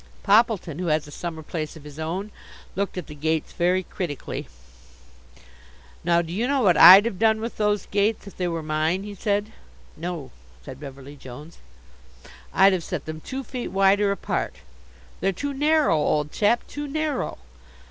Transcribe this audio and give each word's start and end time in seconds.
Poppleton, 0.23 0.79
who 0.79 0.87
has 0.87 1.05
a 1.05 1.11
summer 1.11 1.43
place 1.43 1.75
of 1.75 1.83
his 1.83 1.99
own, 1.99 2.31
looked 2.75 2.97
at 2.97 3.05
the 3.05 3.13
gates 3.13 3.53
very 3.53 3.83
critically. 3.83 4.47
"Now, 6.03 6.23
do 6.23 6.33
you 6.33 6.47
know 6.47 6.61
what 6.61 6.75
I'd 6.75 7.05
have 7.05 7.19
done 7.19 7.39
with 7.39 7.57
those 7.57 7.85
gates, 7.85 8.25
if 8.25 8.35
they 8.35 8.47
were 8.47 8.63
mine?" 8.63 9.03
he 9.03 9.13
said. 9.13 9.51
"No," 9.95 10.31
said 10.65 10.79
Beverly 10.79 11.15
Jones. 11.15 11.59
"I'd 12.51 12.73
have 12.73 12.83
set 12.83 13.05
them 13.05 13.21
two 13.21 13.43
feet 13.43 13.67
wider 13.69 14.11
apart; 14.11 14.55
they're 15.19 15.31
too 15.31 15.53
narrow, 15.53 15.97
old 15.99 16.31
chap, 16.31 16.65
too 16.65 16.87
narrow." 16.87 17.37